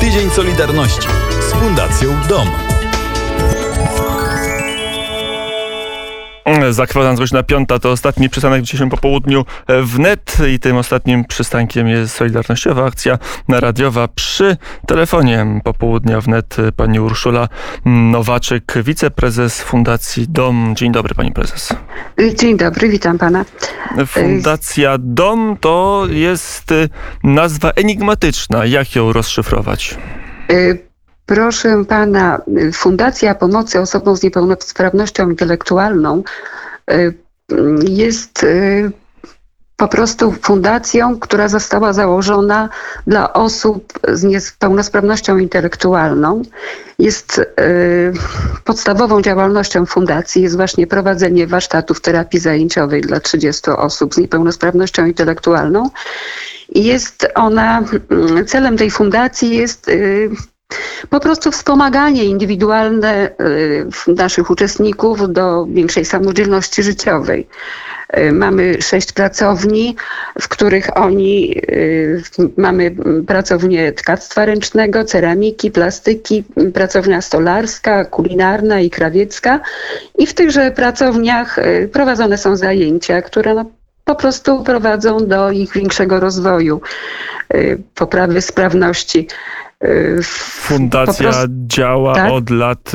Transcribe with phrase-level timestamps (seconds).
[0.00, 1.08] Tydzień Solidarności
[1.40, 2.48] z Fundacją Dom.
[6.70, 11.88] Zakładając godzina piąta, to ostatni przystanek dzisiejszym po południu w net i tym ostatnim przystankiem
[11.88, 13.18] jest Solidarnościowa Akcja
[13.48, 17.48] Radiowa przy telefonie popołudnia w net pani Urszula
[17.84, 20.74] Nowaczyk, wiceprezes Fundacji DOM.
[20.76, 21.74] Dzień dobry pani prezes.
[22.34, 23.44] Dzień dobry, witam pana.
[24.06, 26.74] Fundacja DOM to jest
[27.24, 28.66] nazwa enigmatyczna.
[28.66, 29.98] Jak ją rozszyfrować?
[31.30, 32.40] Proszę pana,
[32.72, 36.22] Fundacja Pomocy Osobom z Niepełnosprawnością Intelektualną
[36.90, 37.14] y,
[37.88, 38.90] jest y,
[39.76, 42.68] po prostu fundacją, która została założona
[43.06, 46.42] dla osób z niepełnosprawnością intelektualną.
[46.98, 47.44] Jest y,
[48.64, 55.90] podstawową działalnością fundacji jest właśnie prowadzenie warsztatów terapii zajęciowej dla 30 osób z niepełnosprawnością intelektualną.
[56.74, 57.82] Jest ona,
[58.46, 59.90] celem tej fundacji jest
[61.10, 63.30] po prostu wspomaganie indywidualne
[64.08, 67.46] y, naszych uczestników do większej samodzielności życiowej.
[68.18, 69.96] Y, mamy sześć pracowni,
[70.40, 72.22] w których oni, y,
[72.56, 72.94] mamy
[73.26, 79.60] pracownię tkactwa ręcznego, ceramiki, plastyki, pracownia stolarska, kulinarna i krawiecka.
[80.18, 81.56] I w tychże pracowniach
[81.92, 83.64] prowadzone są zajęcia, które no,
[84.04, 86.80] po prostu prowadzą do ich większego rozwoju,
[87.94, 89.28] poprawy sprawności
[90.22, 92.32] Fundacja prostu, działa tak?
[92.32, 92.92] od lat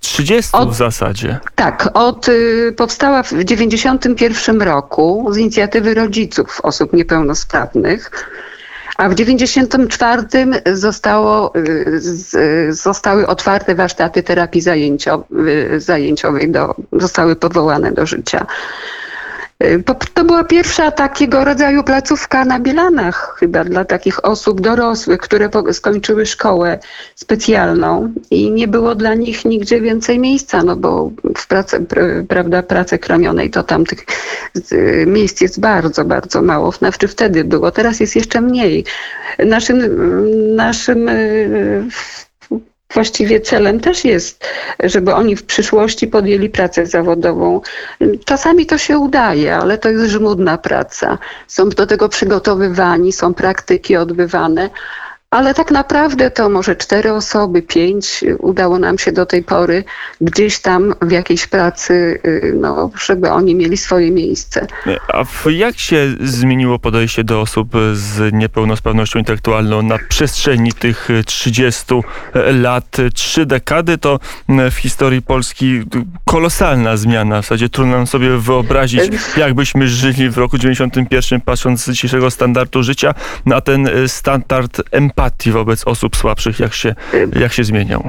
[0.00, 1.38] 30 y, od, w zasadzie.
[1.54, 8.10] Tak, od, y, powstała w 1991 roku z inicjatywy rodziców osób niepełnosprawnych.
[8.96, 14.60] A w 1994 zostało, y, zostały otwarte warsztaty terapii
[15.78, 18.46] zajęciowej, do, zostały powołane do życia.
[19.64, 19.82] Y,
[20.14, 26.26] to była pierwsza takiego rodzaju placówka na Bielanach chyba dla takich osób dorosłych, które skończyły
[26.26, 26.78] szkołę
[27.14, 31.86] specjalną i nie było dla nich nigdzie więcej miejsca, no bo w pracy,
[32.28, 34.04] prawda, pracy kramionej to tam tych
[35.06, 36.72] miejsc jest bardzo, bardzo mało.
[36.72, 38.84] Znaczy wtedy było, teraz jest jeszcze mniej.
[39.38, 39.78] Naszym,
[40.56, 41.88] naszym y,
[42.94, 44.44] właściwie celem też jest,
[44.84, 47.60] żeby oni w przyszłości podjęli pracę zawodową.
[48.24, 51.18] Czasami to się udaje, ale to jest żmudna praca.
[51.46, 54.70] Są do tego przygotowywani, są praktyki odbywane.
[55.30, 59.84] Ale tak naprawdę to może cztery osoby, pięć udało nam się do tej pory
[60.20, 64.66] gdzieś tam w jakiejś pracy, y, no, żeby oni mieli swoje miejsce.
[65.08, 71.94] A jak się zmieniło podejście do osób z niepełnosprawnością intelektualną na przestrzeni tych 30
[72.34, 72.96] lat?
[73.14, 74.20] Trzy dekady to
[74.70, 75.82] w historii Polski
[76.24, 77.42] kolosalna zmiana.
[77.42, 79.02] W zasadzie trudno nam sobie wyobrazić,
[79.36, 83.14] jakbyśmy żyli w roku 91, patrząc z dzisiejszego standardu życia
[83.46, 86.94] na ten standard empatii empatii wobec osób słabszych, jak się,
[87.40, 88.04] jak się zmieniał?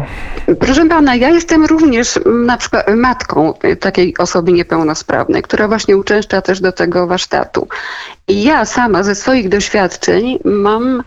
[0.59, 6.62] Proszę pana, ja jestem również na przykład matką takiej osoby niepełnosprawnej, która właśnie uczęszcza też
[6.62, 7.68] do tego warsztatu.
[8.28, 11.03] I ja sama ze swoich doświadczeń mam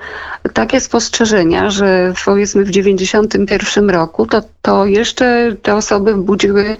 [0.52, 6.76] takie spostrzeżenia, że powiedzmy w 91 roku to, to jeszcze te osoby budziły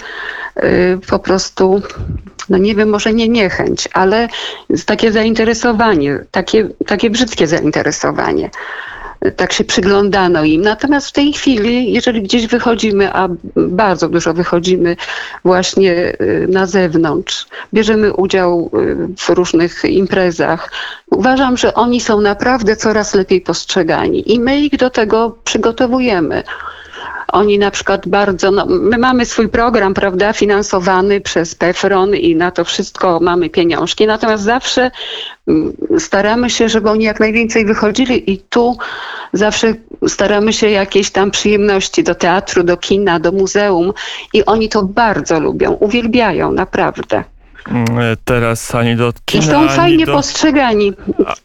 [0.56, 1.82] y, po prostu
[2.48, 4.28] no nie wiem, może nie niechęć, ale
[4.86, 8.50] takie zainteresowanie, takie, takie brzydkie zainteresowanie
[9.36, 10.62] tak się przyglądano im.
[10.62, 14.96] Natomiast w tej chwili, jeżeli gdzieś wychodzimy, a bardzo dużo wychodzimy
[15.44, 20.72] właśnie y, na zewnątrz, bierzemy udział y, w różnych imprezach,
[21.10, 26.42] uważam, że oni są naprawdę coraz lepiej postrzegani i my ich do tego przygotowujemy.
[27.32, 32.50] Oni na przykład bardzo, no, my mamy swój program, prawda, finansowany przez PEFRON i na
[32.50, 34.90] to wszystko mamy pieniążki, natomiast zawsze
[35.48, 38.76] mm, staramy się, żeby oni jak najwięcej wychodzili i tu
[39.32, 39.74] zawsze
[40.08, 43.92] staramy się jakieś tam przyjemności do teatru, do kina, do muzeum
[44.32, 47.24] i oni to bardzo lubią, uwielbiają naprawdę.
[47.68, 50.92] Mm, e, teraz ani do kina, I są fajnie do, postrzegani.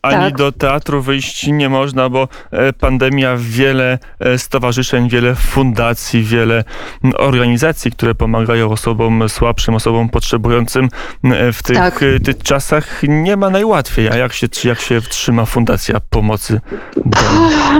[0.01, 0.37] Ani tak.
[0.37, 6.63] do teatru wyjść nie można, bo e, pandemia wiele e, stowarzyszeń, wiele fundacji, wiele
[7.17, 10.89] organizacji, które pomagają osobom słabszym, osobom potrzebującym
[11.53, 11.99] w tych, tak.
[12.23, 14.09] tych czasach nie ma najłatwiej.
[14.09, 16.61] A jak się, jak się trzyma Fundacja Pomocy?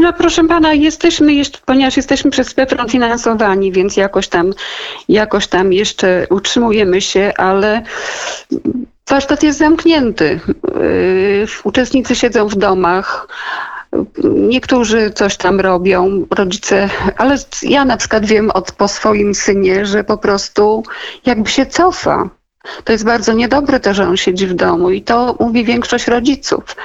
[0.02, 4.54] No proszę pana, jesteśmy jeszcze, ponieważ jesteśmy przez PEPRON finansowani, więc jakoś tam,
[5.10, 7.84] jakoś tam jeszcze utrzymujemy się, ale
[9.10, 10.40] Warsztat jest zamknięty.
[10.76, 13.28] Yy, uczestnicy siedzą w domach.
[14.24, 20.04] Niektórzy coś tam robią, rodzice, ale ja na przykład wiem od, po swoim synie, że
[20.04, 20.84] po prostu
[21.26, 22.30] jakby się cofa.
[22.84, 26.76] To jest bardzo niedobre to, że on siedzi w domu i to mówi większość rodziców.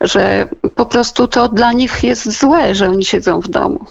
[0.00, 3.86] że po prostu to dla nich jest złe, że oni siedzą w domu.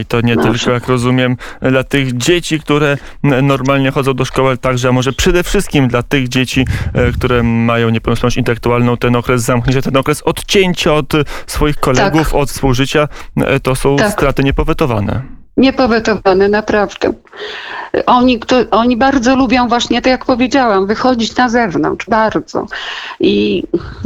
[0.00, 4.58] I to nie tylko, jak rozumiem, dla tych dzieci, które normalnie chodzą do szkoły, ale
[4.58, 6.64] także, a może przede wszystkim dla tych dzieci,
[6.94, 11.12] e, które mają niepełnosprawność intelektualną, ten okres zamknięcia, ten okres odcięcia od
[11.46, 14.12] swoich kolegów, od współżycia, e, to są Tak.
[14.12, 15.22] straty niepowetowane.
[15.56, 17.12] Niepowetowane, naprawdę.
[18.06, 22.66] Oni, kto, oni bardzo lubią właśnie, tak jak powiedziałam, wychodzić na zewnątrz, bardzo.
[23.20, 23.62] I,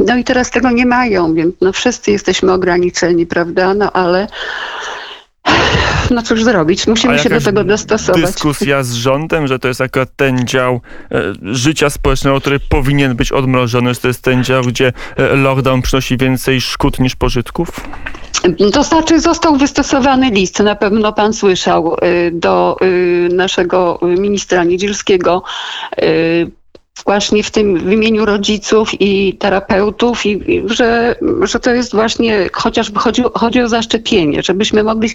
[0.07, 3.73] no i teraz tego nie mają, więc no wszyscy jesteśmy ograniczeni, prawda?
[3.73, 4.27] No ale
[6.11, 8.21] no cóż zrobić, musimy A się do tego dostosować.
[8.21, 13.31] Dyskusja z rządem, że to jest akurat ten dział e, życia społecznego, który powinien być
[13.31, 17.69] odmrożony, że to jest ten dział, gdzie e, lockdown przynosi więcej szkód niż pożytków?
[18.73, 25.43] To znaczy został wystosowany list, na pewno pan słyszał, y, do y, naszego ministra Niedzielskiego,
[27.05, 32.49] właśnie w tym w imieniu rodziców i terapeutów, i, i że, że to jest właśnie,
[32.53, 35.09] chociażby chodzi, chodzi o zaszczepienie, żebyśmy mogli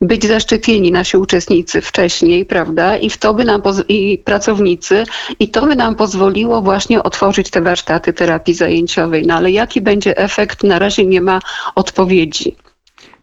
[0.00, 5.04] być zaszczepieni, nasi uczestnicy wcześniej, prawda, i w to by nam, i pracownicy,
[5.40, 9.26] i to by nam pozwoliło właśnie otworzyć te warsztaty terapii zajęciowej.
[9.26, 11.40] No ale jaki będzie efekt, na razie nie ma
[11.74, 12.56] odpowiedzi.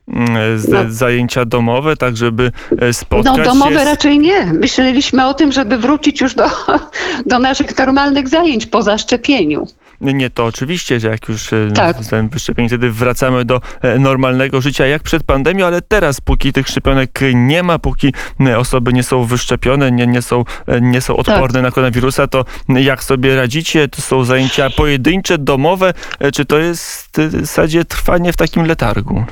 [0.07, 0.79] Mm, Z, No.
[0.89, 3.85] Zajęcia domowe, tak żeby e, spotkać No domowe się z...
[3.85, 4.45] raczej nie.
[4.45, 6.45] Myśleliśmy o tym, żeby wrócić już do,
[7.25, 9.67] do naszych normalnych zajęć po zaszczepieniu.
[10.01, 11.97] Nie, to oczywiście, że jak już e, Tak.
[11.97, 16.67] zostałem wyszczepieni, wtedy wracamy do e, normalnego życia jak przed pandemią, ale teraz, póki tych
[16.67, 18.13] szczepionek nie ma, póki
[18.57, 20.43] osoby nie są wyszczepione, nie, nie, są,
[20.81, 21.27] nie są Tak.
[21.27, 23.87] odporne na koronawirusa, to jak sobie radzicie?
[23.87, 25.93] To są zajęcia pojedyncze, domowe,
[26.33, 29.25] czy to jest w zasadzie trwanie w takim letargu?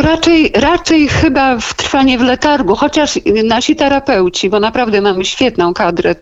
[0.00, 6.14] Raczej, raczej chyba w trwanie w letargu, chociaż nasi terapeuci, bo naprawdę mamy świetną kadrę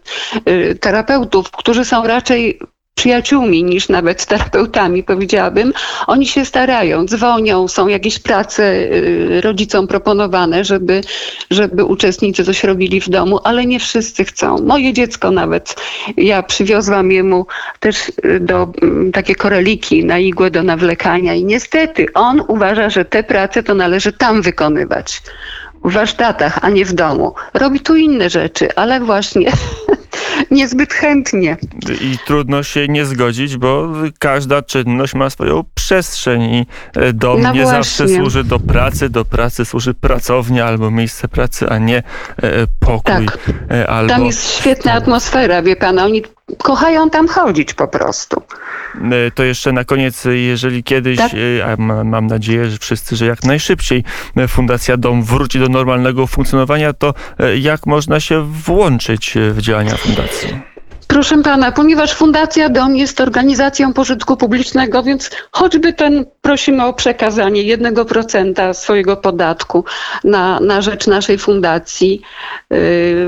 [0.49, 2.59] y, terapeutów, którzy są raczej
[3.01, 5.73] przyjaciółmi niż nawet terapeutami, powiedziałabym.
[6.07, 11.01] Oni się starają, dzwonią, są jakieś prace y, rodzicom proponowane, żeby,
[11.51, 14.57] żeby uczestnicy coś robili w domu, ale nie wszyscy chcą.
[14.59, 15.77] Moje dziecko nawet,
[16.17, 17.47] ja przywiozłam jemu
[17.81, 23.05] też y, do mm, takie koreliki na igłę do nawlekania i niestety on uważa, że
[23.05, 25.23] te prace to należy tam wykonywać.
[25.85, 27.35] W warsztatach, a nie w domu.
[27.55, 29.53] Robi tu inne rzeczy, ale właśnie
[30.51, 31.57] niezbyt chętnie.
[32.01, 33.89] I trudno się nie zgodzić, bo
[34.19, 36.67] każda czynność ma swoją przestrzeń i
[36.97, 38.23] e, dom No nie zawsze właśnie.
[38.23, 42.03] służy do pracy, do pracy służy pracownia albo miejsce pracy, a nie e,
[42.81, 43.27] pokój.
[43.27, 43.39] Tak.
[43.71, 46.23] e, Albo, Tam jest świetna atmosfera, wie pan, oni
[46.59, 48.43] kochają tam chodzić po prostu.
[48.95, 51.33] E, To jeszcze na koniec, e, jeżeli kiedyś, Tak.
[51.35, 54.05] e, a ma- mam nadzieję, że wszyscy, że jak najszybciej
[54.49, 57.15] Fundacja Dom wróci do normalnego funkcjonowania, to
[57.61, 60.49] jak można się włączyć w działania fundacji?
[61.11, 67.63] Proszę pana, ponieważ Fundacja Dom jest organizacją pożytku publicznego, więc choćby ten prosimy o przekazanie
[67.79, 69.85] 1% swojego podatku
[70.25, 72.23] na, na rzecz naszej fundacji.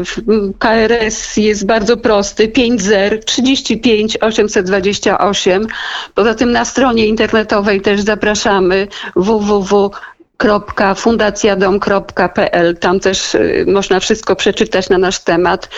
[0.05, 5.67] W- KRS jest bardzo prosty 50 35 828.
[6.15, 9.91] Poza tym na stronie internetowej też zapraszamy www
[10.97, 12.77] fundacjadom.pl.
[12.77, 15.69] Tam też y, można wszystko przeczytać na nasz temat.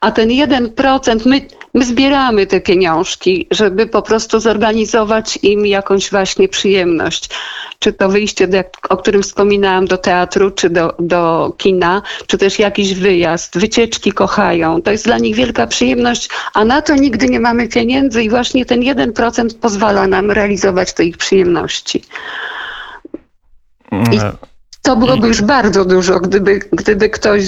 [0.00, 1.40] A ten 1%, my,
[1.74, 7.30] my zbieramy te pieniążki, żeby po prostu zorganizować im jakąś właśnie przyjemność.
[7.78, 8.58] Czy to wyjście, do,
[8.88, 13.58] o którym wspominałam, do teatru, czy do, do kina, czy też jakiś wyjazd.
[13.58, 14.82] Wycieczki kochają.
[14.82, 18.66] To jest dla nich wielka przyjemność, a na to nigdy nie mamy pieniędzy i właśnie
[18.66, 22.02] ten 1% pozwala nam realizować te ich przyjemności.
[23.92, 24.32] I- E,
[24.82, 27.44] To byłoby już bardzo dużo, gdyby, gdyby ktoś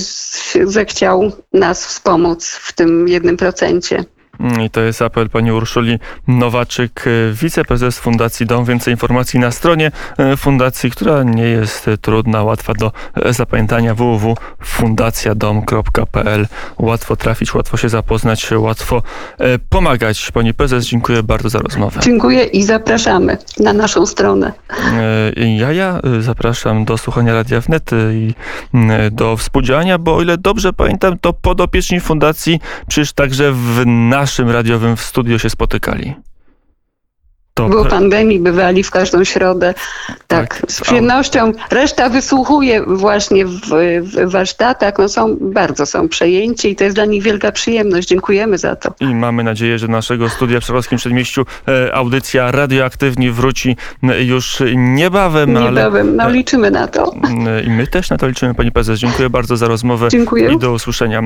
[0.64, 4.04] zechciał nas wspomóc w tym jednym procencie.
[4.40, 5.98] I to jest apel pani Urszuli
[6.28, 8.64] Nowaczyk, e, wiceprezes Fundacji Dom.
[8.64, 16.46] Więcej informacji na stronie e, fundacji, która nie jest trudna, łatwa do e, zapamiętania www.fundacjadom.pl.
[16.78, 19.02] Łatwo trafić, łatwo się zapoznać, łatwo
[19.38, 20.30] e, pomagać.
[20.34, 22.00] Pani prezes, dziękuję bardzo za rozmowę.
[22.02, 24.52] Dziękuję i zapraszamy na naszą stronę.
[25.36, 28.34] E, Ja, ja zapraszam do słuchania Radia Wnet i
[29.10, 34.96] do współdziałania, bo o ile dobrze pamiętam, to podopieczni fundacji przecież także w naszym radiowym
[34.96, 36.14] studio się spotykali.
[37.54, 39.74] To Było pra- pandemii, bywali w każdą środę.
[40.26, 40.62] Tak, Tak.
[40.70, 41.52] z przyjemnością.
[41.70, 43.60] Reszta wysłuchuje właśnie w,
[44.00, 44.94] w warsztatach.
[44.98, 48.08] No są, bardzo są przejęci i to jest dla nich wielka przyjemność.
[48.08, 48.94] Dziękujemy za to.
[49.00, 54.62] I mamy nadzieję, że naszego studia w Przerwowskim Przedmieściu e, audycja radioaktywni wróci m, już
[54.76, 57.12] niebawem, ale Niebawem, no e, liczymy na to.
[57.24, 58.54] m, i my też na to liczymy.
[58.54, 60.52] Pani prezes, dziękuję bardzo za rozmowę Dziękuję.
[60.52, 61.22] i do usłyszenia.